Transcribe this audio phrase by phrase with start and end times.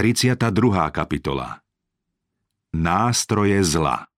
[0.00, 0.48] 32.
[0.96, 1.60] kapitola
[2.72, 4.08] Nástroje zla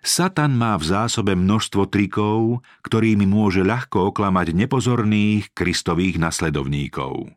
[0.00, 7.36] Satan má v zásobe množstvo trikov, ktorými môže ľahko oklamať nepozorných kristových nasledovníkov.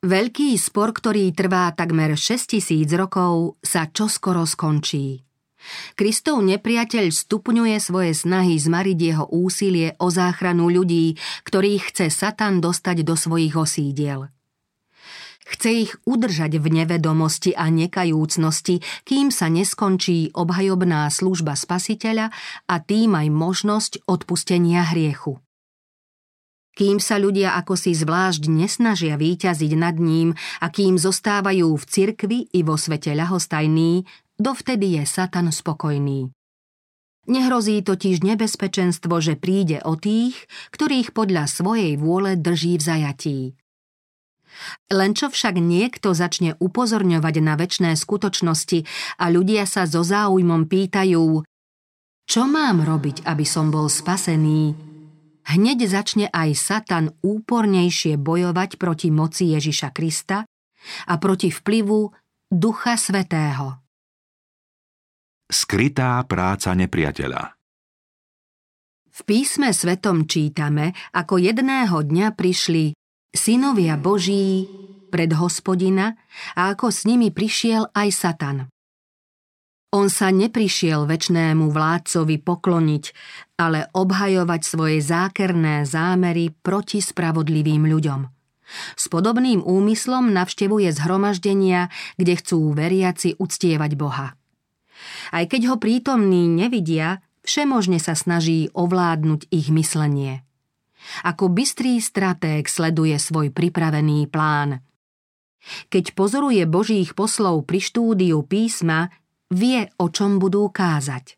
[0.00, 5.28] Veľký spor, ktorý trvá takmer 6000 rokov, sa čoskoro skončí.
[5.92, 13.04] Kristov nepriateľ stupňuje svoje snahy zmariť jeho úsilie o záchranu ľudí, ktorých chce Satan dostať
[13.04, 14.32] do svojich osídiel.
[15.46, 22.30] Chce ich udržať v nevedomosti a nekajúcnosti, kým sa neskončí obhajobná služba spasiteľa
[22.68, 25.40] a tým aj možnosť odpustenia hriechu.
[26.70, 32.38] Kým sa ľudia ako si zvlášť nesnažia výťaziť nad ním a kým zostávajú v cirkvi
[32.54, 34.06] i vo svete ľahostajní,
[34.38, 36.30] dovtedy je Satan spokojný.
[37.28, 43.38] Nehrozí totiž nebezpečenstvo, že príde o tých, ktorých podľa svojej vôle drží v zajatí.
[44.92, 48.84] Len čo však niekto začne upozorňovať na väčšné skutočnosti
[49.18, 51.44] a ľudia sa so záujmom pýtajú,
[52.30, 54.70] čo mám robiť, aby som bol spasený,
[55.50, 60.46] hneď začne aj Satan úpornejšie bojovať proti moci Ježiša Krista
[61.10, 62.06] a proti vplyvu
[62.46, 63.82] Ducha Svetého.
[65.50, 67.42] Skrytá práca nepriateľa
[69.10, 72.94] V písme svetom čítame, ako jedného dňa prišli
[73.30, 74.66] synovia Boží
[75.10, 76.14] pred hospodina
[76.54, 78.58] a ako s nimi prišiel aj Satan.
[79.90, 83.04] On sa neprišiel väčnému vládcovi pokloniť,
[83.58, 88.20] ale obhajovať svoje zákerné zámery proti spravodlivým ľuďom.
[88.94, 94.38] S podobným úmyslom navštevuje zhromaždenia, kde chcú veriaci uctievať Boha.
[95.34, 100.46] Aj keď ho prítomní nevidia, všemožne sa snaží ovládnuť ich myslenie–
[101.24, 104.80] ako bystrý stratég sleduje svoj pripravený plán.
[105.92, 109.12] Keď pozoruje božích poslov pri štúdiu písma,
[109.52, 111.36] vie, o čom budú kázať.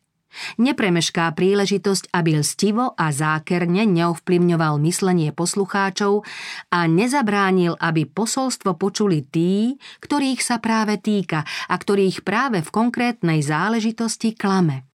[0.57, 6.25] Nepremešká príležitosť, aby lstivo a zákerne neovplyvňoval myslenie poslucháčov
[6.73, 13.45] a nezabránil, aby posolstvo počuli tí, ktorých sa práve týka a ktorých práve v konkrétnej
[13.45, 14.92] záležitosti klame.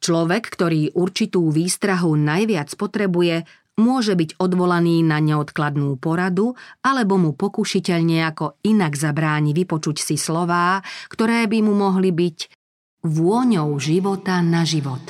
[0.00, 3.44] Človek, ktorý určitú výstrahu najviac potrebuje,
[3.80, 10.84] môže byť odvolaný na neodkladnú poradu alebo mu pokušiteľ nejako inak zabráni vypočuť si slová,
[11.08, 12.38] ktoré by mu mohli byť
[13.04, 15.00] vôňou života na život.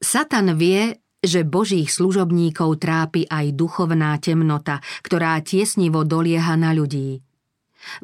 [0.00, 7.24] Satan vie, že božích služobníkov trápi aj duchovná temnota, ktorá tiesnivo dolieha na ľudí.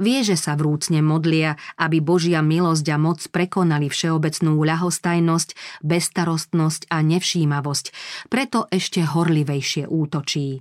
[0.00, 7.02] Vie, že sa vrúcne modlia, aby Božia milosť a moc prekonali všeobecnú ľahostajnosť, bestarostnosť a
[7.04, 7.86] nevšímavosť,
[8.32, 10.60] preto ešte horlivejšie útočí.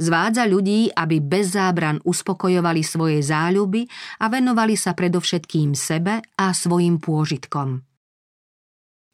[0.00, 3.84] Zvádza ľudí, aby bez zábran uspokojovali svoje záľuby
[4.22, 7.84] a venovali sa predovšetkým sebe a svojim pôžitkom.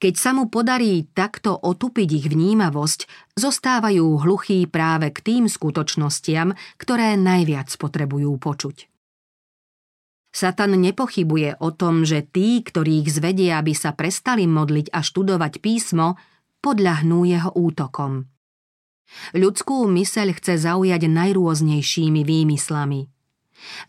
[0.03, 3.07] Keď sa mu podarí takto otupiť ich vnímavosť,
[3.39, 8.92] zostávajú hluchí práve k tým skutočnostiam, ktoré najviac potrebujú počuť.
[10.33, 16.17] Satan nepochybuje o tom, že tí, ktorých zvedia, aby sa prestali modliť a študovať písmo,
[16.65, 18.33] podľahnú jeho útokom.
[19.37, 23.13] Ľudskú myseľ chce zaujať najrôznejšími výmyslami.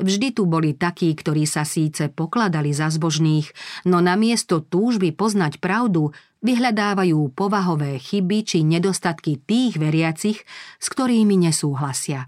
[0.03, 3.49] Vždy tu boli takí, ktorí sa síce pokladali za zbožných,
[3.87, 6.11] no namiesto túžby poznať pravdu
[6.43, 10.43] vyhľadávajú povahové chyby či nedostatky tých veriacich,
[10.77, 12.27] s ktorými nesúhlasia.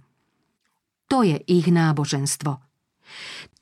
[1.12, 2.58] To je ich náboženstvo–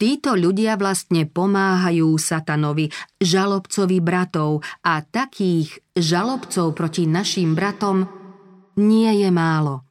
[0.03, 2.91] Títo ľudia vlastne pomáhajú satanovi,
[3.23, 8.03] žalobcovi bratov a takých žalobcov proti našim bratom
[8.75, 9.87] nie je málo.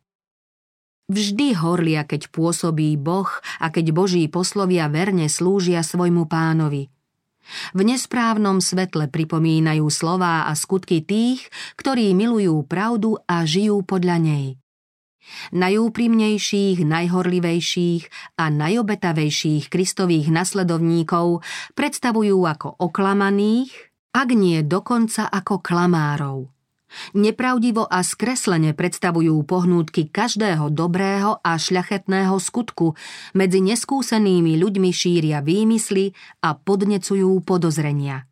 [1.08, 6.92] Vždy horlia, keď pôsobí Boh a keď Boží poslovia verne slúžia svojmu pánovi.
[7.72, 11.48] V nesprávnom svetle pripomínajú slová a skutky tých,
[11.80, 14.61] ktorí milujú pravdu a žijú podľa nej.
[15.55, 18.03] Najúprimnejších, najhorlivejších
[18.38, 21.45] a najobetavejších kristových nasledovníkov
[21.78, 23.71] predstavujú ako oklamaných,
[24.13, 26.53] ak nie dokonca ako klamárov.
[27.16, 32.92] Nepravdivo a skreslene predstavujú pohnútky každého dobrého a šľachetného skutku,
[33.33, 36.13] medzi neskúsenými ľuďmi šíria výmysly
[36.45, 38.28] a podnecujú podozrenia–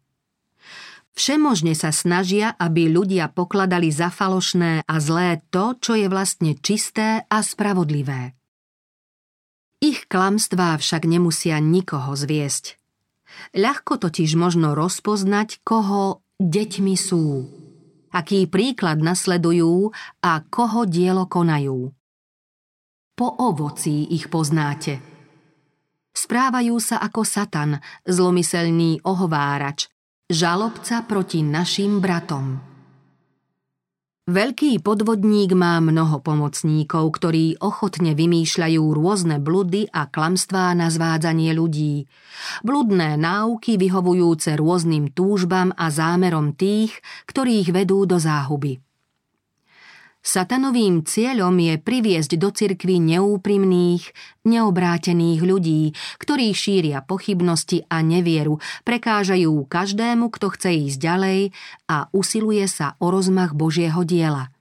[1.15, 7.27] Všemožne sa snažia, aby ľudia pokladali za falošné a zlé to, čo je vlastne čisté
[7.27, 8.35] a spravodlivé.
[9.81, 12.77] Ich klamstvá však nemusia nikoho zviesť.
[13.57, 17.49] Ľahko totiž možno rozpoznať, koho deťmi sú,
[18.13, 21.95] aký príklad nasledujú a koho dielo konajú.
[23.21, 24.97] po ovocí ich poznáte.
[26.17, 27.77] Správajú sa ako Satan,
[28.09, 29.93] zlomyselný ohovárač,
[30.31, 32.63] žalobca proti našim bratom.
[34.31, 42.07] Veľký podvodník má mnoho pomocníkov, ktorí ochotne vymýšľajú rôzne bludy a klamstvá na zvádzanie ľudí.
[42.63, 46.95] Bludné náuky vyhovujúce rôznym túžbám a zámerom tých,
[47.27, 48.79] ktorých vedú do záhuby.
[50.21, 54.05] Satanovým cieľom je priviesť do cirkvy neúprimných,
[54.45, 61.41] neobrátených ľudí, ktorí šíria pochybnosti a nevieru, prekážajú každému, kto chce ísť ďalej
[61.89, 64.53] a usiluje sa o rozmach Božieho diela.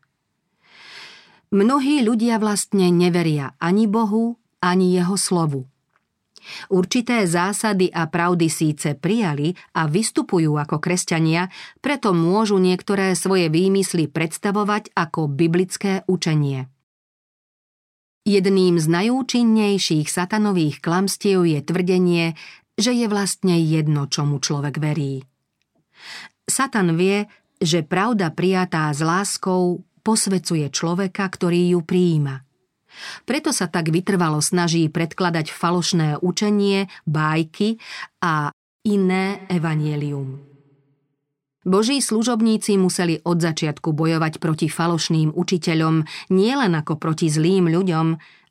[1.52, 5.68] Mnohí ľudia vlastne neveria ani Bohu, ani jeho slovu.
[6.69, 11.48] Určité zásady a pravdy síce prijali a vystupujú ako kresťania,
[11.80, 16.68] preto môžu niektoré svoje výmysly predstavovať ako biblické učenie.
[18.28, 22.25] Jedným z najúčinnejších satanových klamstiev je tvrdenie,
[22.78, 25.25] že je vlastne jedno, čomu človek verí.
[26.46, 27.25] Satan vie,
[27.57, 32.44] že pravda prijatá s láskou posvecuje človeka, ktorý ju prijíma–
[33.24, 37.80] preto sa tak vytrvalo snaží predkladať falošné učenie, bájky
[38.24, 38.51] a
[38.86, 40.41] iné evanielium.
[41.68, 48.07] Boží služobníci museli od začiatku bojovať proti falošným učiteľom nielen ako proti zlým ľuďom,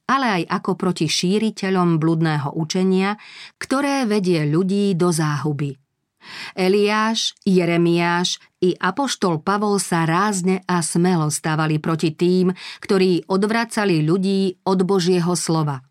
[0.09, 3.17] ale aj ako proti šíriteľom bludného učenia,
[3.57, 5.75] ktoré vedie ľudí do záhuby–
[6.55, 12.51] Eliáš, Jeremiáš i apoštol Pavol sa rázne a smelo stávali proti tým,
[12.83, 15.83] ktorí odvracali ľudí od Božieho slova.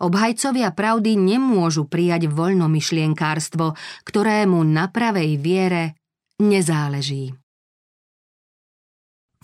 [0.00, 3.76] Obhajcovia pravdy nemôžu prijať voľnomyšlienkárstvo,
[4.08, 6.00] ktorému na pravej viere
[6.40, 7.36] nezáleží.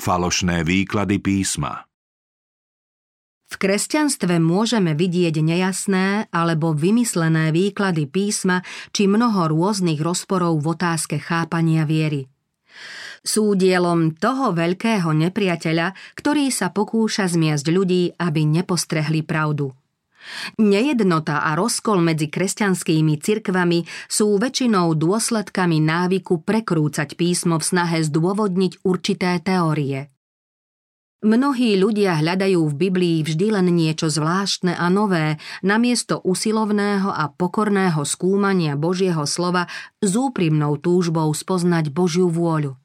[0.01, 1.85] Falošné výklady písma
[3.52, 8.64] v kresťanstve môžeme vidieť nejasné alebo vymyslené výklady písma
[8.96, 12.32] či mnoho rôznych rozporov v otázke chápania viery.
[13.22, 19.76] Sú dielom toho veľkého nepriateľa, ktorý sa pokúša zmiasť ľudí, aby nepostrehli pravdu.
[20.58, 28.87] Nejednota a rozkol medzi kresťanskými cirkvami sú väčšinou dôsledkami návyku prekrúcať písmo v snahe zdôvodniť
[28.87, 30.10] určité teórie.
[31.23, 38.03] Mnohí ľudia hľadajú v Biblii vždy len niečo zvláštne a nové, namiesto usilovného a pokorného
[38.03, 39.71] skúmania Božieho slova
[40.03, 42.81] s úprimnou túžbou spoznať Božiu vôľu.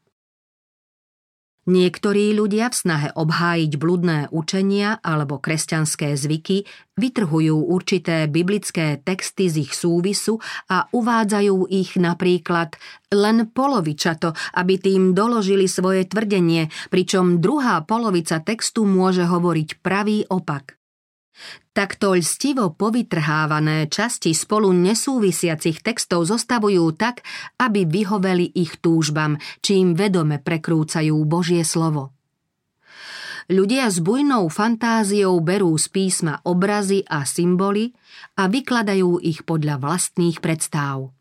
[1.68, 6.64] Niektorí ľudia v snahe obhájiť bludné učenia alebo kresťanské zvyky
[6.96, 10.40] vytrhujú určité biblické texty z ich súvisu
[10.72, 12.80] a uvádzajú ich napríklad
[13.12, 20.77] len polovičato, aby tým doložili svoje tvrdenie, pričom druhá polovica textu môže hovoriť pravý opak.
[21.72, 27.22] Takto lstivo povytrhávané časti spolu nesúvisiacich textov zostavujú tak,
[27.62, 32.18] aby vyhoveli ich túžbam, čím vedome prekrúcajú Božie slovo.
[33.48, 37.96] Ľudia s bujnou fantáziou berú z písma obrazy a symboly
[38.36, 41.16] a vykladajú ich podľa vlastných predstáv.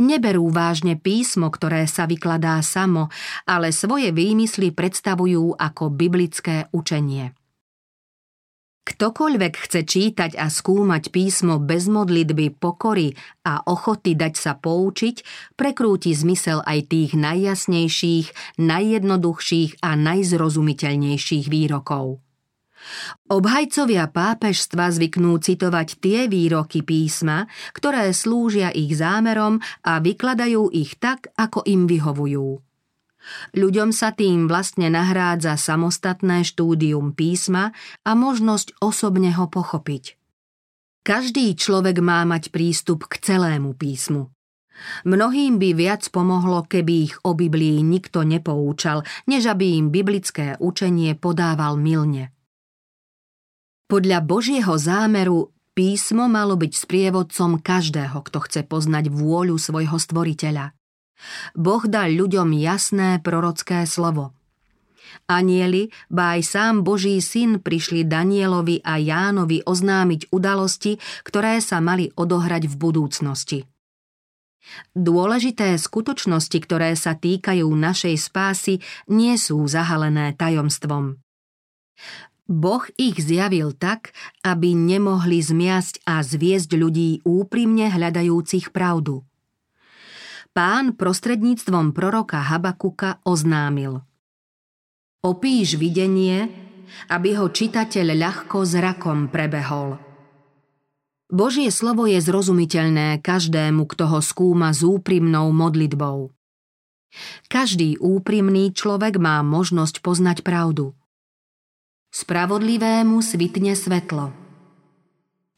[0.00, 3.12] Neberú vážne písmo, ktoré sa vykladá samo,
[3.44, 7.36] ale svoje výmysly predstavujú ako biblické učenie.
[8.84, 13.16] Ktokoľvek chce čítať a skúmať písmo bez modlitby, pokory
[13.48, 15.24] a ochoty dať sa poučiť,
[15.56, 22.20] prekrúti zmysel aj tých najjasnejších, najjednoduchších a najzrozumiteľnejších výrokov.
[23.32, 31.32] Obhajcovia pápežstva zvyknú citovať tie výroky písma, ktoré slúžia ich zámerom a vykladajú ich tak,
[31.40, 32.60] ako im vyhovujú.
[33.56, 37.72] Ľuďom sa tým vlastne nahrádza samostatné štúdium písma
[38.04, 40.20] a možnosť osobne ho pochopiť.
[41.04, 44.32] Každý človek má mať prístup k celému písmu.
[45.06, 51.14] Mnohým by viac pomohlo, keby ich o Biblii nikto nepoučal, než aby im biblické učenie
[51.14, 52.34] podával milne.
[53.86, 60.72] Podľa Božieho zámeru písmo malo byť sprievodcom každého, kto chce poznať vôľu svojho stvoriteľa.
[61.54, 64.34] Boh dal ľuďom jasné prorocké slovo.
[65.24, 72.12] Anieli, ba aj sám Boží syn prišli Danielovi a Jánovi oznámiť udalosti, ktoré sa mali
[72.12, 73.58] odohrať v budúcnosti.
[74.96, 78.80] Dôležité skutočnosti, ktoré sa týkajú našej spásy,
[79.12, 81.20] nie sú zahalené tajomstvom.
[82.44, 84.12] Boh ich zjavil tak,
[84.44, 89.24] aby nemohli zmiasť a zviesť ľudí úprimne hľadajúcich pravdu
[90.54, 94.00] pán prostredníctvom proroka Habakuka oznámil
[95.20, 96.64] Opíš videnie
[97.10, 99.98] aby ho čitateľ ľahko zrakom prebehol.
[101.32, 106.30] Božie slovo je zrozumiteľné každému, kto ho skúma s úprimnou modlitbou.
[107.46, 110.94] Každý úprimný človek má možnosť poznať pravdu.
[112.14, 114.30] Spravodlivému svitne svetlo–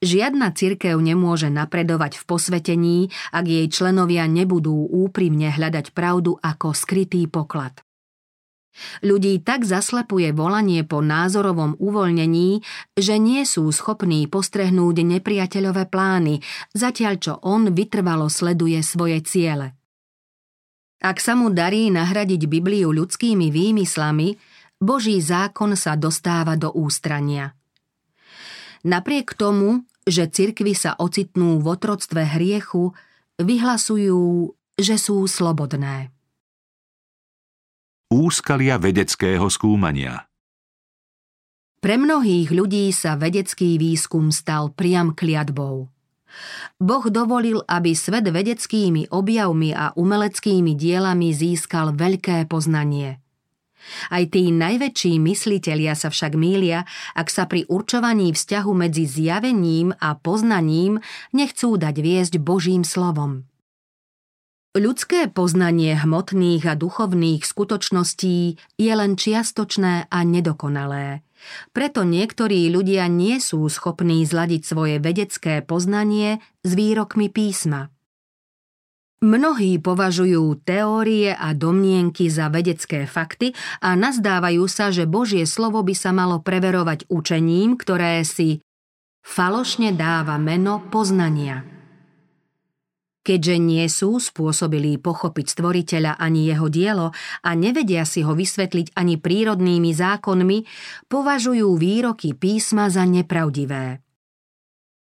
[0.04, 2.98] Žiadna cirkev nemôže napredovať v posvetení,
[3.32, 7.80] ak jej členovia nebudú úprimne hľadať pravdu ako skrytý poklad.
[9.00, 12.60] Ľudí tak zaslepuje volanie po názorovom uvoľnení,
[12.92, 16.44] že nie sú schopní postrehnúť nepriateľové plány,
[16.76, 19.72] zatiaľ čo on vytrvalo sleduje svoje ciele.
[21.00, 24.36] Ak sa mu darí nahradiť Bibliu ľudskými výmyslami,
[24.76, 27.56] Boží zákon sa dostáva do ústrania.
[28.86, 32.94] Napriek tomu, že cirkvy sa ocitnú v otroctve hriechu,
[33.42, 36.14] vyhlasujú, že sú slobodné.
[38.06, 40.30] Úskalia vedeckého skúmania
[41.82, 45.90] Pre mnohých ľudí sa vedecký výskum stal priam kliatbou.
[46.78, 53.18] Boh dovolil, aby svet vedeckými objavmi a umeleckými dielami získal veľké poznanie–
[54.10, 60.14] aj tí najväčší myslitelia sa však mília, ak sa pri určovaní vzťahu medzi zjavením a
[60.18, 61.00] poznaním
[61.32, 63.46] nechcú dať viesť Božím slovom.
[64.76, 71.24] Ľudské poznanie hmotných a duchovných skutočností je len čiastočné a nedokonalé.
[71.72, 77.88] Preto niektorí ľudia nie sú schopní zladiť svoje vedecké poznanie s výrokmi písma–
[79.24, 85.96] Mnohí považujú teórie a domnienky za vedecké fakty a nazdávajú sa, že Božie slovo by
[85.96, 88.60] sa malo preverovať učením, ktoré si
[89.24, 91.64] falošne dáva meno poznania.
[93.26, 97.10] Keďže nie sú spôsobilí pochopiť stvoriteľa ani jeho dielo
[97.42, 100.58] a nevedia si ho vysvetliť ani prírodnými zákonmi,
[101.10, 104.05] považujú výroky písma za nepravdivé.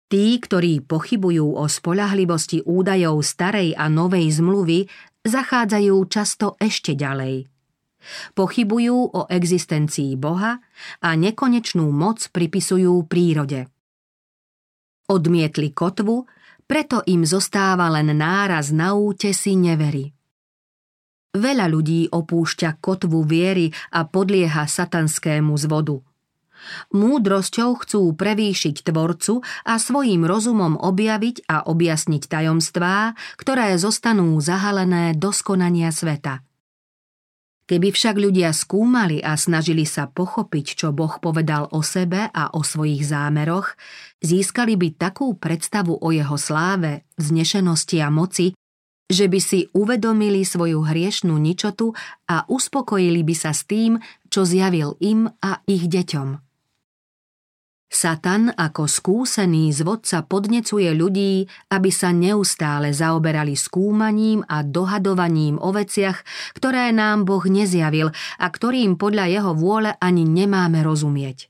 [0.09, 4.89] Tí, ktorí pochybujú o spolahlivosti údajov starej a novej zmluvy,
[5.21, 7.45] zachádzajú často ešte ďalej.
[8.33, 10.57] Pochybujú o existencii Boha
[11.05, 13.69] a nekonečnú moc pripisujú prírode.
[15.13, 16.25] Odmietli kotvu,
[16.65, 20.09] preto im zostáva len náraz na útesi nevery.
[21.37, 26.01] Veľa ľudí opúšťa kotvu viery a podlieha satanskému zvodu–
[26.95, 35.31] Múdrosťou chcú prevýšiť tvorcu a svojím rozumom objaviť a objasniť tajomstvá, ktoré zostanú zahalené do
[35.31, 36.43] skonania sveta.
[37.69, 42.65] Keby však ľudia skúmali a snažili sa pochopiť, čo Boh povedal o sebe a o
[42.65, 43.77] svojich zámeroch,
[44.25, 48.57] získali by takú predstavu o jeho sláve, vznešenosti a moci,
[49.05, 51.93] že by si uvedomili svoju hriešnú ničotu
[52.25, 54.01] a uspokojili by sa s tým,
[54.33, 56.48] čo zjavil im a ich deťom.
[57.89, 66.21] Satan ako skúsený zvodca podnecuje ľudí, aby sa neustále zaoberali skúmaním a dohadovaním o veciach,
[66.53, 71.49] ktoré nám Boh nezjavil a ktorým podľa jeho vôle ani nemáme rozumieť.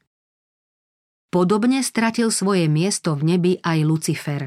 [1.28, 4.42] Podobne stratil svoje miesto v nebi aj Lucifer.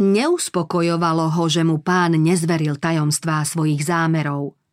[0.00, 4.56] Neuspokojovalo ho, že mu pán nezveril tajomstvá svojich zámerov–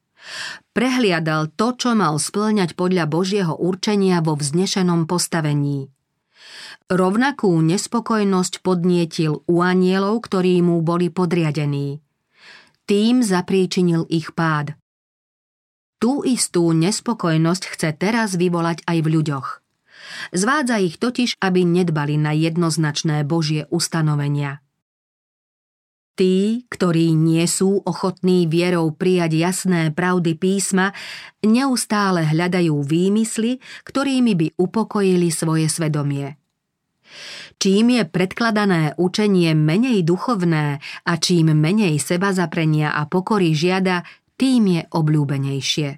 [0.72, 5.92] Prehliadal to, čo mal splňať podľa Božieho určenia vo vznešenom postavení.
[6.88, 12.00] Rovnakú nespokojnosť podnietil u anielov, ktorí mu boli podriadení.
[12.88, 14.76] Tým zapríčinil ich pád.
[16.02, 19.48] Tú istú nespokojnosť chce teraz vyvolať aj v ľuďoch.
[20.34, 24.61] Zvádza ich totiž, aby nedbali na jednoznačné Božie ustanovenia.
[26.22, 30.94] Tí, ktorí nie sú ochotní vierou prijať jasné pravdy písma,
[31.42, 36.38] neustále hľadajú výmysly, ktorými by upokojili svoje svedomie.
[37.58, 40.78] Čím je predkladané učenie menej duchovné
[41.10, 44.06] a čím menej seba zaprenia a pokory žiada,
[44.38, 45.90] tým je obľúbenejšie.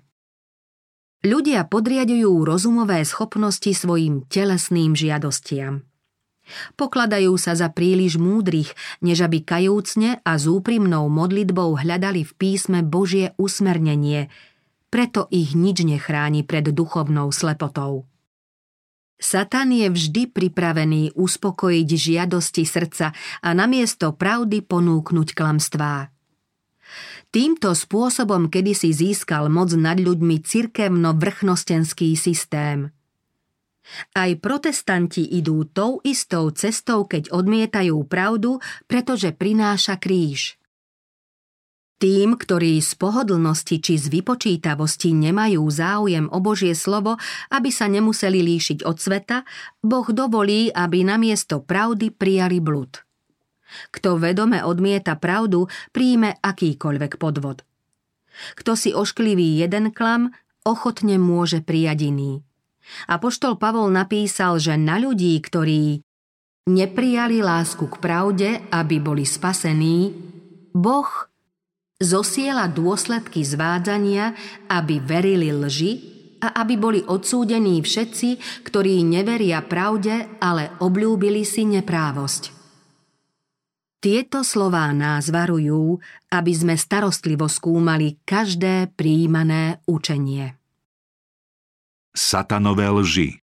[1.28, 5.84] Ľudia podriadujú rozumové schopnosti svojim telesným žiadostiam.
[6.76, 12.82] Pokladajú sa za príliš múdrych, než aby kajúcne a s úprimnou modlitbou hľadali v písme
[12.82, 14.32] Božie usmernenie,
[14.94, 18.06] preto ich nič nechráni pred duchovnou slepotou.
[19.18, 26.12] Satan je vždy pripravený uspokojiť žiadosti srdca a namiesto pravdy ponúknuť klamstvá.
[27.34, 32.90] Týmto spôsobom kedysi získal moc nad ľuďmi cirkevno-vrchnostenský systém–
[34.16, 40.58] aj protestanti idú tou istou cestou, keď odmietajú pravdu, pretože prináša kríž.
[42.04, 47.16] Tým, ktorí z pohodlnosti či z vypočítavosti nemajú záujem o Božie slovo,
[47.48, 49.48] aby sa nemuseli líšiť od sveta,
[49.80, 53.00] Boh dovolí, aby namiesto pravdy prijali blud.
[53.96, 57.64] Kto vedome odmieta pravdu, príjme akýkoľvek podvod.
[58.60, 60.36] Kto si oškliví jeden klam,
[60.68, 62.44] ochotne môže prijať iný.
[63.08, 66.04] Apoštol Pavol napísal, že na ľudí, ktorí
[66.70, 70.16] neprijali lásku k pravde, aby boli spasení,
[70.74, 71.10] Boh
[72.02, 74.34] zosiela dôsledky zvádzania,
[74.72, 75.94] aby verili lži
[76.44, 82.52] a aby boli odsúdení všetci, ktorí neveria pravde, ale obľúbili si neprávosť.
[84.04, 90.63] Tieto slová nás varujú, aby sme starostlivo skúmali každé príjmané učenie.
[92.14, 93.44] Satanové lži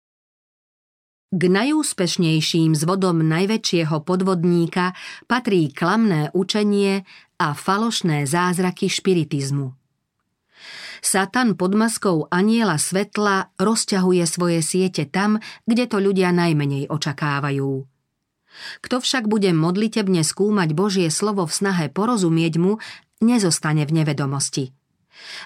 [1.34, 4.94] k najúspešnejším zvodom najväčšieho podvodníka
[5.26, 7.02] patrí klamné učenie
[7.42, 9.74] a falošné zázraky špiritizmu.
[11.02, 17.84] Satan pod maskou aniela svetla rozťahuje svoje siete tam, kde to ľudia najmenej očakávajú.
[18.80, 22.78] Kto však bude modlitebne skúmať Božie slovo v snahe porozumieť mu,
[23.18, 24.70] nezostane v nevedomosti.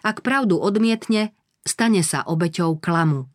[0.04, 1.32] Ak pravdu odmietne,
[1.68, 3.28] stane sa obeťou klamu.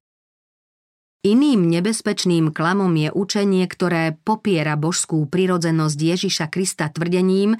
[1.24, 7.56] Iným nebezpečným klamom je učenie, ktoré popiera božskú prirodzenosť Ježiša Krista tvrdením,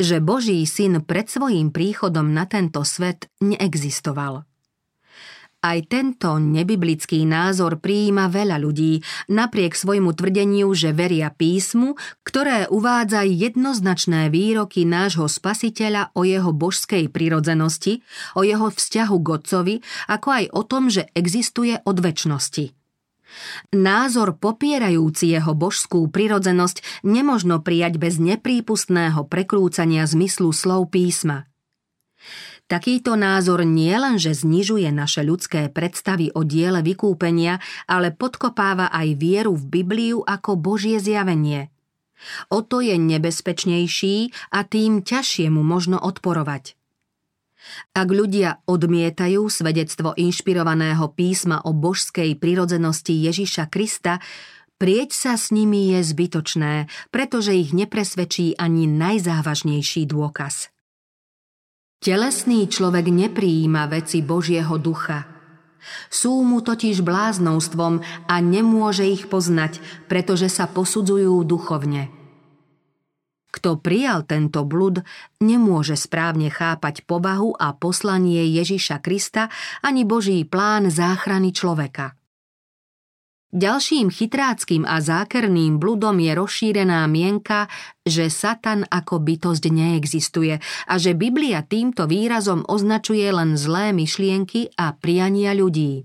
[0.00, 4.48] že Boží syn pred svojím príchodom na tento svet neexistoval.
[5.64, 9.00] Aj tento nebiblický názor prijíma veľa ľudí,
[9.32, 17.08] napriek svojmu tvrdeniu, že veria písmu, ktoré uvádza jednoznačné výroky nášho spasiteľa o jeho božskej
[17.08, 18.04] prirodzenosti,
[18.36, 19.76] o jeho vzťahu k Otcovi,
[20.12, 22.76] ako aj o tom, že existuje od väčšnosti.
[23.72, 31.48] Názor popierajúci jeho božskú prirodzenosť nemožno prijať bez neprípustného prekrúcania zmyslu slov písma.
[32.64, 39.68] Takýto názor nielenže znižuje naše ľudské predstavy o diele vykúpenia, ale podkopáva aj vieru v
[39.68, 41.68] Bibliu ako Božie zjavenie.
[42.48, 46.72] O to je nebezpečnejší a tým ťažšie mu možno odporovať.
[47.92, 54.24] Ak ľudia odmietajú svedectvo inšpirovaného písma o božskej prirodzenosti Ježiša Krista,
[54.80, 60.73] prieť sa s nimi je zbytočné, pretože ich nepresvedčí ani najzávažnejší dôkaz.
[62.04, 65.24] Telesný človek nepриjíma veci Božieho ducha.
[66.12, 72.08] Sú mu totiž bláznostvom a nemôže ich poznať, pretože sa posudzujú duchovne–
[73.54, 75.06] kto prijal tento blud,
[75.38, 79.46] nemôže správne chápať povahu a poslanie Ježiša Krista
[79.78, 82.18] ani Boží plán záchrany človeka.
[83.54, 87.70] Ďalším chytráckým a zákerným bludom je rozšírená mienka,
[88.02, 90.58] že Satan ako bytosť neexistuje
[90.90, 96.02] a že Biblia týmto výrazom označuje len zlé myšlienky a priania ľudí.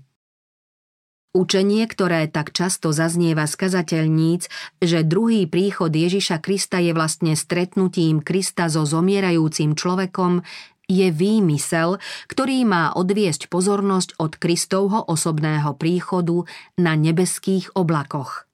[1.30, 4.50] Učenie, ktoré tak často zaznieva z kazateľníc,
[4.82, 10.42] že druhý príchod Ježiša Krista je vlastne stretnutím Krista so zomierajúcim človekom,
[10.90, 16.42] je výmysel, ktorý má odviesť pozornosť od Kristovho osobného príchodu
[16.82, 18.50] na nebeských oblakoch.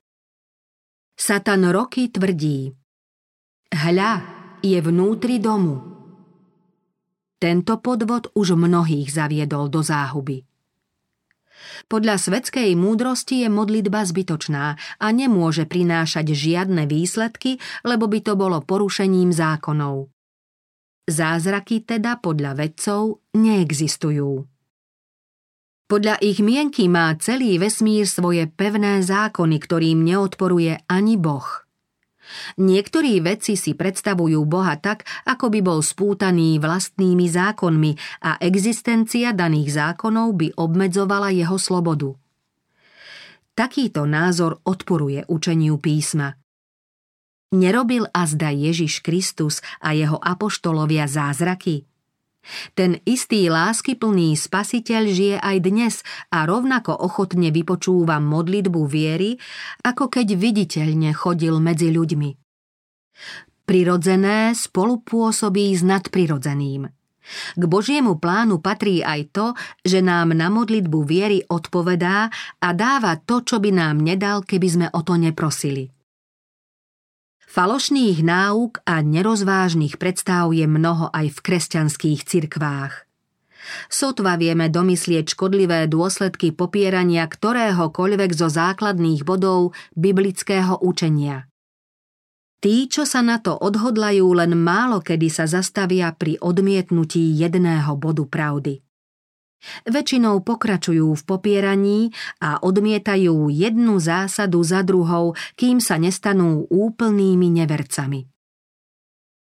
[1.16, 2.76] Satan roky tvrdí
[3.72, 4.12] Hľa,
[4.60, 5.80] je vnútri domu.
[7.40, 10.44] Tento podvod už mnohých zaviedol do záhuby.
[11.88, 18.60] Podľa svetskej múdrosti je modlitba zbytočná a nemôže prinášať žiadne výsledky, lebo by to bolo
[18.60, 20.12] porušením zákonov.
[21.06, 24.44] Zázraky teda podľa vedcov neexistujú.
[25.86, 31.46] Podľa ich mienky má celý vesmír svoje pevné zákony, ktorým neodporuje ani Boh–
[32.58, 37.92] Niektorí vedci si predstavujú Boha tak, ako by bol spútaný vlastnými zákonmi
[38.26, 42.10] a existencia daných zákonov by obmedzovala jeho slobodu.
[43.56, 46.36] Takýto názor odporuje učeniu písma.
[47.54, 51.86] Nerobil azda Ježiš Kristus a jeho apoštolovia zázraky?
[52.78, 55.94] Ten istý láskyplný spasiteľ žije aj dnes
[56.30, 59.38] a rovnako ochotne vypočúva modlitbu viery,
[59.82, 62.30] ako keď viditeľne chodil medzi ľuďmi.
[63.66, 66.86] Prirodzené spolupôsobí s nadprirodzeným.
[67.58, 69.46] K Božiemu plánu patrí aj to,
[69.82, 72.30] že nám na modlitbu viery odpovedá
[72.62, 75.95] a dáva to, čo by nám nedal, keby sme o to neprosili.
[77.56, 83.08] Falošných náuk a nerozvážnych predstav je mnoho aj v kresťanských cirkvách.
[83.88, 91.48] Sotva vieme domyslieť škodlivé dôsledky popierania ktoréhokoľvek zo základných bodov biblického učenia.
[92.60, 98.28] Tí, čo sa na to odhodlajú, len málo kedy sa zastavia pri odmietnutí jedného bodu
[98.28, 98.85] pravdy.
[99.88, 102.00] Väčšinou pokračujú v popieraní
[102.38, 108.28] a odmietajú jednu zásadu za druhou, kým sa nestanú úplnými nevercami.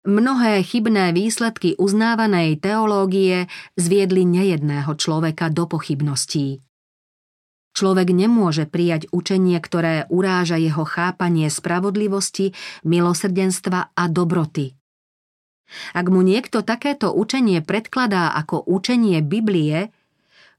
[0.07, 6.63] Mnohé chybné výsledky uznávanej teológie zviedli nejedného človeka do pochybností.
[7.75, 12.55] Človek nemôže prijať učenie, ktoré uráža jeho chápanie spravodlivosti,
[12.87, 14.76] milosrdenstva a dobroty.
[15.91, 19.91] Ak mu niekto takéto učenie predkladá ako učenie Biblie,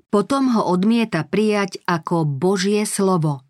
[0.09, 3.45] potom ho odmieta prijať ako Božie slovo.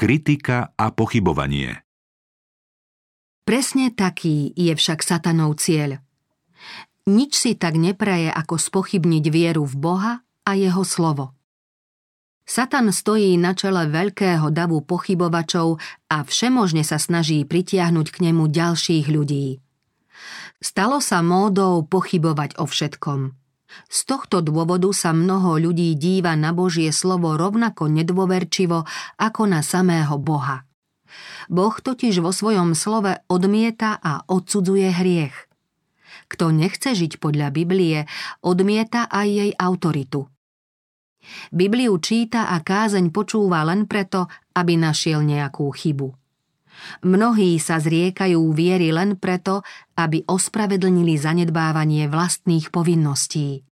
[0.00, 1.84] Kritika a pochybovanie
[3.44, 6.00] Presne taký je však satanov cieľ.
[7.10, 10.12] Nič si tak nepraje, ako spochybniť vieru v Boha
[10.46, 11.36] a jeho slovo.
[12.50, 15.78] Satan stojí na čele veľkého davu pochybovačov
[16.10, 19.62] a všemožne sa snaží pritiahnuť k nemu ďalších ľudí.
[20.60, 23.32] Stalo sa módou pochybovať o všetkom.
[23.88, 28.84] Z tohto dôvodu sa mnoho ľudí díva na Božie slovo rovnako nedôverčivo
[29.16, 30.68] ako na samého Boha.
[31.48, 35.36] Boh totiž vo svojom slove odmieta a odsudzuje hriech.
[36.28, 38.06] Kto nechce žiť podľa Biblie,
[38.44, 40.28] odmieta aj jej autoritu.
[41.50, 46.19] Bibliu číta a kázeň počúva len preto, aby našiel nejakú chybu.
[47.02, 49.64] Mnohí sa zriekajú viery len preto,
[49.96, 53.64] aby ospravedlnili zanedbávanie vlastných povinností.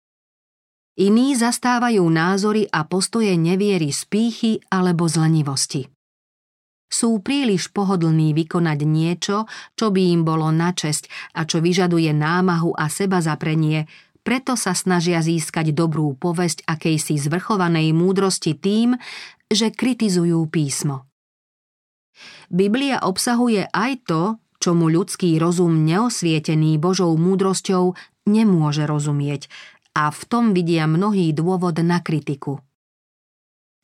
[0.96, 5.92] Iní zastávajú názory a postoje neviery z pýchy alebo zlenivosti.
[6.86, 12.72] Sú príliš pohodlní vykonať niečo, čo by im bolo na česť a čo vyžaduje námahu
[12.72, 13.84] a seba zaprenie,
[14.26, 18.98] preto sa snažia získať dobrú povesť akejsi zvrchovanej múdrosti tým,
[19.46, 21.05] že kritizujú písmo.
[22.48, 24.22] Biblia obsahuje aj to,
[24.62, 27.94] čomu ľudský rozum neosvietený Božou múdrosťou
[28.26, 29.46] nemôže rozumieť
[29.96, 32.60] a v tom vidia mnohý dôvod na kritiku.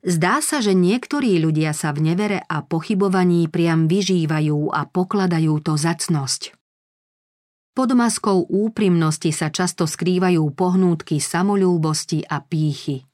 [0.03, 5.79] Zdá sa, že niektorí ľudia sa v nevere a pochybovaní priam vyžívajú a pokladajú to
[5.79, 6.59] za cnosť.
[7.73, 13.07] Pod maskou úprimnosti sa často skrývajú pohnútky samolúbosti a pýchy.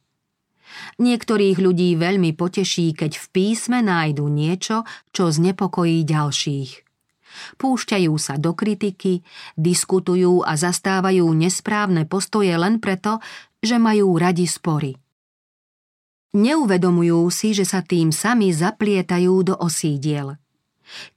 [0.99, 6.71] Niektorých ľudí veľmi poteší, keď v písme nájdu niečo, čo znepokojí ďalších.
[7.61, 9.23] Púšťajú sa do kritiky,
[9.55, 13.23] diskutujú a zastávajú nesprávne postoje len preto,
[13.61, 14.97] že majú radi spory.
[16.35, 20.35] Neuvedomujú si, že sa tým sami zaplietajú do osídiel–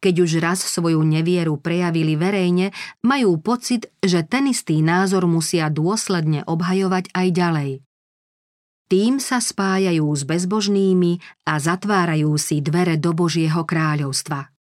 [0.03, 6.43] keď už raz svoju nevieru prejavili verejne, majú pocit, že ten istý názor musia dôsledne
[6.43, 7.71] obhajovať aj ďalej.
[8.91, 14.51] Tým sa spájajú s bezbožnými a zatvárajú si dvere do Božieho kráľovstva.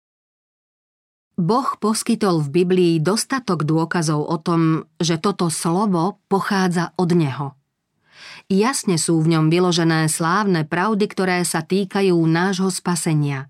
[1.34, 7.58] Boh poskytol v Biblii dostatok dôkazov o tom, že toto slovo pochádza od Neho.
[8.46, 13.49] Jasne sú v ňom vyložené slávne pravdy, ktoré sa týkajú nášho spasenia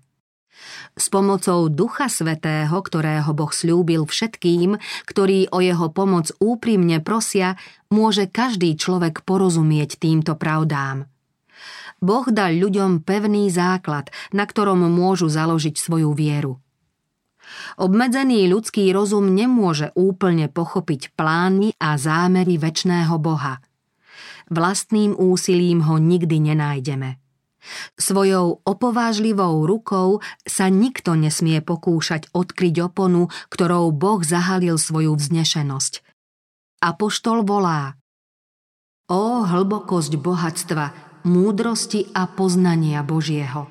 [0.97, 7.55] s pomocou Ducha Svetého, ktorého Boh slúbil všetkým, ktorí o jeho pomoc úprimne prosia,
[7.89, 11.07] môže každý človek porozumieť týmto pravdám.
[12.01, 16.57] Boh dal ľuďom pevný základ, na ktorom môžu založiť svoju vieru.
[17.77, 23.61] Obmedzený ľudský rozum nemôže úplne pochopiť plány a zámery väčšného Boha.
[24.51, 27.21] Vlastným úsilím ho nikdy nenájdeme.
[27.97, 36.01] Svojou opovážlivou rukou sa nikto nesmie pokúšať odkryť oponu, ktorou Boh zahalil svoju vznešenosť.
[36.81, 37.95] Apoštol volá
[39.11, 40.85] O hlbokosť bohatstva,
[41.27, 43.69] múdrosti a poznania Božieho.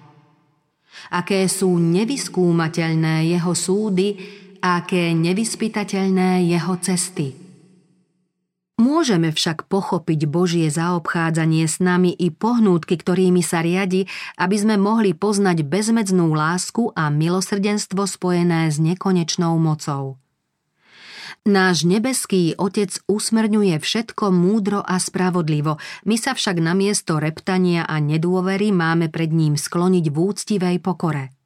[1.11, 4.21] Aké sú nevyskúmateľné jeho súdy,
[4.61, 7.33] aké nevyspytateľné jeho cesty–
[8.81, 14.09] Môžeme však pochopiť Božie zaobchádzanie s nami i pohnútky, ktorými sa riadi,
[14.41, 20.17] aby sme mohli poznať bezmedznú lásku a milosrdenstvo spojené s nekonečnou mocou.
[21.45, 25.77] Náš nebeský Otec usmerňuje všetko múdro a spravodlivo,
[26.09, 31.37] my sa však namiesto reptania a nedôvery máme pred ním skloniť v úctivej pokore.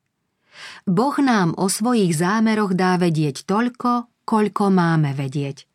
[0.87, 5.67] Boh nám o svojich zámeroch dá vedieť toľko, koľko máme vedieť–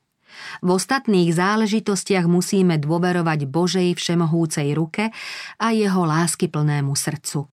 [0.61, 5.11] v ostatných záležitostiach musíme dôverovať Božej všemohúcej ruke
[5.57, 7.47] a jeho láskyplnému srdcu.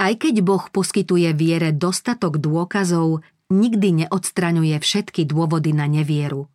[0.00, 6.48] Aj keď Boh poskytuje viere dostatok dôkazov, nikdy neodstraňuje všetky dôvody na nevieru.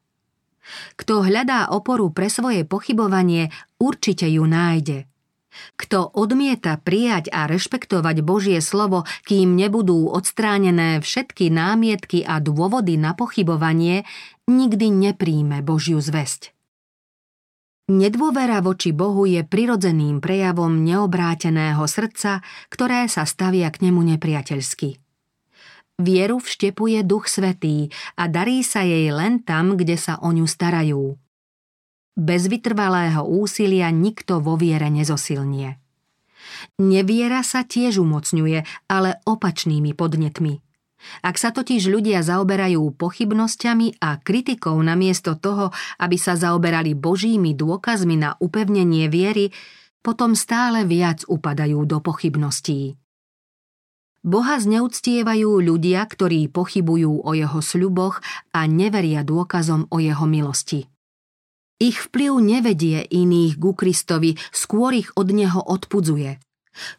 [0.99, 5.07] Kto hľadá oporu pre svoje pochybovanie, určite ju nájde.
[5.79, 13.17] Kto odmieta prijať a rešpektovať Božie slovo, kým nebudú odstránené všetky námietky a dôvody na
[13.17, 14.05] pochybovanie,
[14.45, 16.53] nikdy nepríjme Božiu zväzť.
[17.87, 24.99] Nedôvera voči Bohu je prirodzeným prejavom neobráteného srdca, ktoré sa stavia k nemu nepriateľsky.
[25.97, 31.15] Vieru vštepuje Duch Svetý a darí sa jej len tam, kde sa o ňu starajú.
[32.17, 35.77] Bez vytrvalého úsilia nikto vo viere nezosilnie.
[36.81, 40.57] Neviera sa tiež umocňuje, ale opačnými podnetmi–
[41.21, 45.69] ak sa totiž ľudia zaoberajú pochybnosťami a kritikou namiesto toho,
[46.01, 49.53] aby sa zaoberali božími dôkazmi na upevnenie viery,
[50.01, 52.97] potom stále viac upadajú do pochybností.
[54.27, 58.19] Boha zneúctievajú ľudia, ktorí pochybujú o jeho sľuboch
[58.51, 60.89] a neveria dôkazom o jeho milosti.
[61.77, 66.37] Ich vplyv nevedie iných ku Kristovi, skôr ich od neho odpudzuje–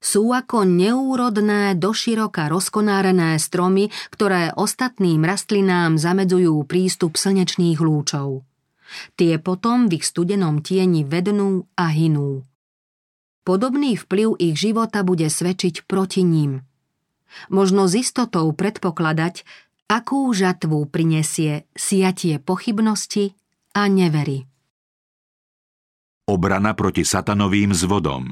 [0.02, 8.42] sú ako neúrodné, doširoka rozkonárené stromy, ktoré ostatným rastlinám zamedzujú prístup slnečných lúčov.
[9.20, 12.42] Tie potom v ich studenom tieni vednú a hinú.
[13.44, 16.64] Podobný vplyv ich života bude svedčiť proti ním.
[17.52, 19.44] Možno s istotou predpokladať,
[19.88, 23.36] akú žatvu prinesie siatie pochybnosti
[23.76, 24.48] a nevery.
[26.28, 28.28] Obrana proti satanovým zvodom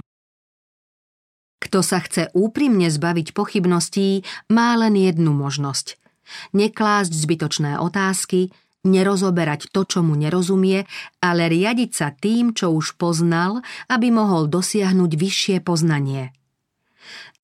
[1.67, 4.23] kto sa chce úprimne zbaviť pochybností,
[4.55, 5.99] má len jednu možnosť.
[6.55, 8.55] Neklásť zbytočné otázky,
[8.87, 10.87] nerozoberať to, čo mu nerozumie,
[11.19, 16.31] ale riadiť sa tým, čo už poznal, aby mohol dosiahnuť vyššie poznanie.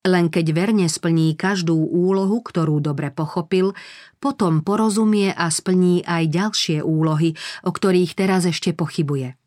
[0.02, 3.74] Len keď verne splní každú úlohu, ktorú dobre pochopil,
[4.18, 7.34] potom porozumie a splní aj ďalšie úlohy,
[7.66, 9.41] o ktorých teraz ešte pochybuje.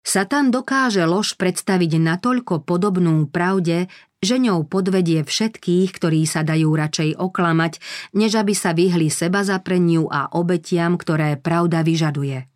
[0.00, 7.16] Satan dokáže lož predstaviť natoľko podobnú pravde, že ňou podvedie všetkých, ktorí sa dajú radšej
[7.16, 7.72] oklamať,
[8.16, 12.48] než aby sa vyhli seba zapreniu a obetiam, ktoré pravda vyžaduje.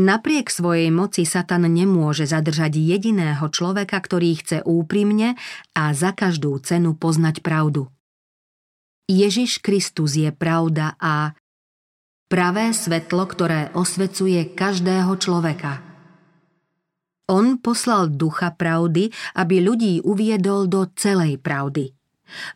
[0.00, 5.36] Napriek svojej moci Satan nemôže zadržať jediného človeka, ktorý chce úprimne
[5.76, 7.92] a za každú cenu poznať pravdu.
[9.10, 11.36] Ježiš Kristus je pravda a
[12.32, 15.84] pravé svetlo, ktoré osvecuje každého človeka–
[17.30, 21.94] on poslal ducha pravdy, aby ľudí uviedol do celej pravdy.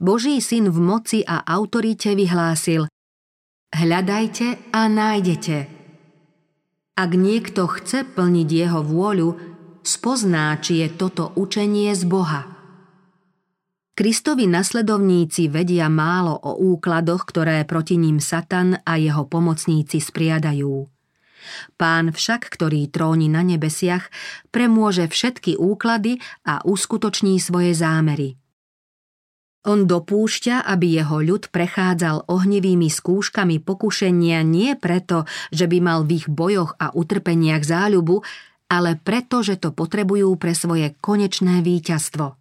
[0.02, 2.90] Boží syn v moci a autorite vyhlásil
[3.74, 5.56] Hľadajte a nájdete.
[6.94, 9.34] Ak niekto chce plniť jeho vôľu,
[9.82, 12.46] spozná, či je toto učenie z Boha.
[13.98, 20.93] Kristovi nasledovníci vedia málo o úkladoch, ktoré proti ním Satan a jeho pomocníci spriadajú.
[21.76, 24.08] Pán však, ktorý tróni na nebesiach,
[24.50, 28.36] premôže všetky úklady a uskutoční svoje zámery.
[29.64, 36.20] On dopúšťa, aby jeho ľud prechádzal ohnivými skúškami pokušenia nie preto, že by mal v
[36.20, 38.20] ich bojoch a utrpeniach záľubu,
[38.68, 42.36] ale preto, že to potrebujú pre svoje konečné víťazstvo.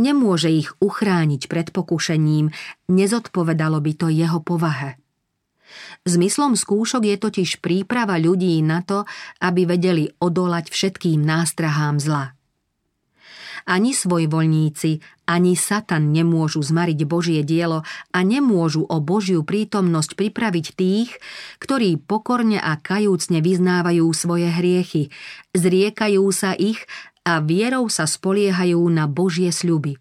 [0.00, 2.48] Nemôže ich uchrániť pred pokušením,
[2.88, 4.96] nezodpovedalo by to jeho povahe.
[6.08, 9.04] Zmyslom skúšok je totiž príprava ľudí na to,
[9.44, 12.34] aby vedeli odolať všetkým nástrahám zla.
[13.68, 21.10] Ani svojvoľníci, ani Satan nemôžu zmariť Božie dielo a nemôžu o Božiu prítomnosť pripraviť tých,
[21.60, 25.12] ktorí pokorne a kajúcne vyznávajú svoje hriechy,
[25.52, 26.82] zriekajú sa ich
[27.22, 30.00] a vierou sa spoliehajú na Božie sľuby.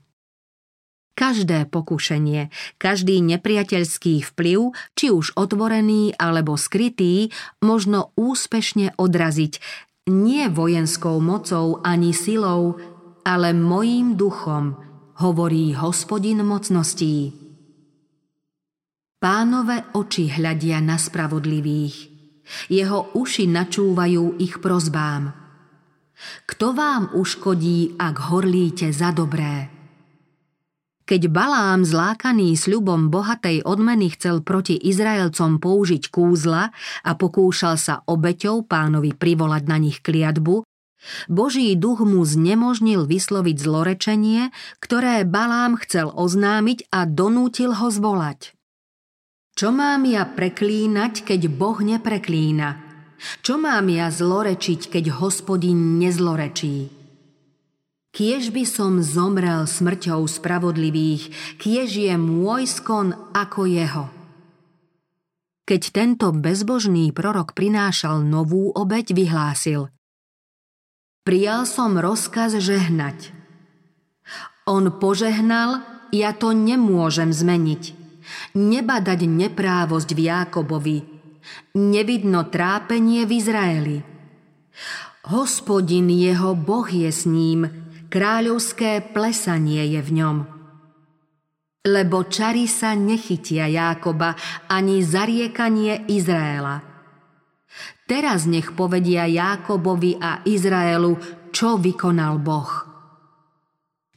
[1.20, 2.48] Každé pokušenie,
[2.80, 9.60] každý nepriateľský vplyv, či už otvorený alebo skrytý, možno úspešne odraziť
[10.08, 12.80] nie vojenskou mocou ani silou,
[13.28, 14.80] ale mojím duchom,
[15.20, 17.36] hovorí hospodin mocností.
[19.20, 21.96] Pánové oči hľadia na spravodlivých,
[22.72, 25.36] jeho uši načúvajú ich prozbám.
[26.48, 29.79] Kto vám uškodí, ak horlíte za dobré?
[31.10, 36.70] Keď Balám zlákaný sľubom bohatej odmeny chcel proti Izraelcom použiť kúzla
[37.02, 40.62] a pokúšal sa obeťou pánovi privolať na nich kliatbu,
[41.26, 48.54] Boží duch mu znemožnil vysloviť zlorečenie, ktoré Balám chcel oznámiť a donútil ho zvolať.
[49.58, 52.86] Čo mám ja preklínať, keď Boh nepreklína?
[53.42, 56.99] Čo mám ja zlorečiť, keď hospodin nezlorečí?
[58.10, 64.06] Kiež by som zomrel smrťou spravodlivých, kiež je môj skon ako jeho.
[65.70, 69.94] Keď tento bezbožný prorok prinášal novú obeď, vyhlásil
[71.22, 73.30] Prijal som rozkaz žehnať.
[74.66, 77.94] On požehnal, ja to nemôžem zmeniť.
[78.58, 80.98] Nebadať neprávosť v Jákobovi.
[81.78, 83.98] Nevidno trápenie v Izraeli.
[85.30, 90.38] Hospodin jeho Boh je s ním, kráľovské plesanie je v ňom.
[91.88, 94.36] Lebo čary sa nechytia Jákoba
[94.68, 96.84] ani zariekanie Izraela.
[98.10, 101.16] Teraz nech povedia Jákobovi a Izraelu,
[101.54, 102.90] čo vykonal Boh.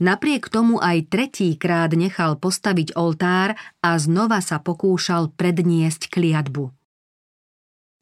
[0.03, 6.82] Napriek tomu aj tretíkrát nechal postaviť oltár a znova sa pokúšal predniesť kliatbu.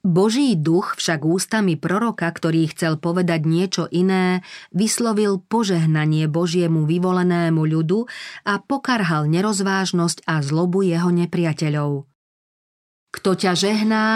[0.00, 4.40] Boží duch však ústami proroka, ktorý chcel povedať niečo iné,
[4.72, 8.08] vyslovil požehnanie Božiemu vyvolenému ľudu
[8.48, 12.08] a pokarhal nerozvážnosť a zlobu jeho nepriateľov.
[13.12, 14.06] Kto ťa žehná,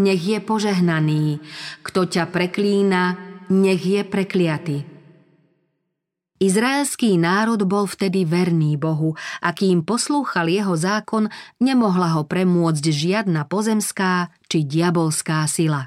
[0.00, 1.44] nech je požehnaný,
[1.84, 3.20] kto ťa preklína,
[3.52, 4.94] nech je prekliaty.
[6.44, 13.46] Izraelský národ bol vtedy verný Bohu a kým poslúchal jeho zákon, nemohla ho premôcť žiadna
[13.46, 15.82] pozemská či diabolská sila.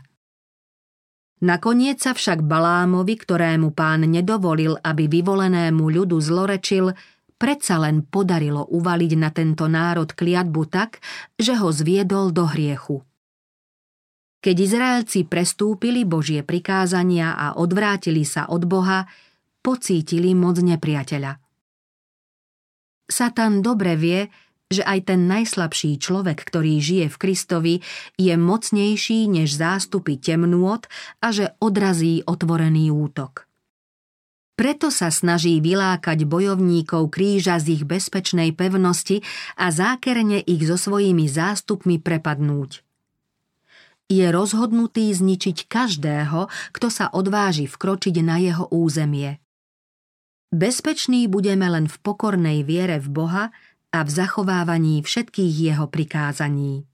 [1.40, 6.92] Nakoniec sa však Balámovi, ktorému pán nedovolil, aby vyvolenému ľudu zlorečil,
[7.40, 11.00] predsa len podarilo uvaliť na tento národ kliatbu tak,
[11.40, 13.08] že ho zviedol do hriechu.
[14.44, 19.08] Keď Izraelci prestúpili Božie prikázania a odvrátili sa od Boha,
[19.64, 21.40] pocítili moc nepriateľa.
[23.08, 24.28] Satan dobre vie,
[24.68, 27.76] že aj ten najslabší človek, ktorý žije v Kristovi,
[28.20, 30.84] je mocnejší než zástupy temnôt
[31.24, 33.48] a že odrazí otvorený útok.
[34.58, 39.22] Preto sa snaží vylákať bojovníkov kríža z ich bezpečnej pevnosti
[39.54, 42.82] a zákerne ich so svojimi zástupmi prepadnúť.
[44.10, 49.38] Je rozhodnutý zničiť každého, kto sa odváži vkročiť na jeho územie.
[50.50, 53.44] Bezpeční budeme len v pokornej viere v Boha
[53.94, 56.88] a v zachovávaní všetkých jeho prikázaní.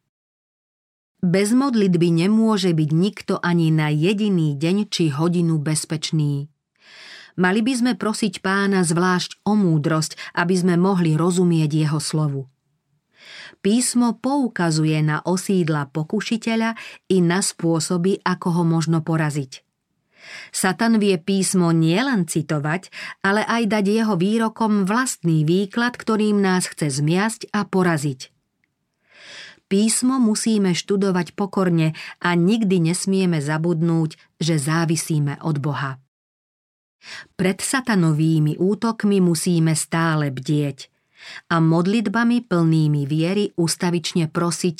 [1.23, 6.51] Bez modlitby nemôže byť nikto ani na jediný deň či hodinu bezpečný.
[7.39, 12.51] Mali by sme prosiť pána zvlášť o múdrosť, aby sme mohli rozumieť jeho slovu.
[13.63, 16.75] Písmo poukazuje na osídla pokušiteľa
[17.08, 19.62] i na spôsoby, ako ho možno poraziť.
[20.52, 22.90] Satan vie písmo nielen citovať,
[23.24, 28.34] ale aj dať jeho výrokom vlastný výklad, ktorým nás chce zmiasť a poraziť.
[29.72, 35.98] Písmo musíme študovať pokorne a nikdy nesmieme zabudnúť, že závisíme od Boha.
[37.36, 40.88] Pred satanovými útokmi musíme stále bdieť
[41.52, 44.78] a modlitbami plnými viery ustavične prosiť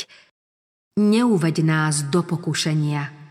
[0.94, 3.23] Neuveď nás do pokušenia.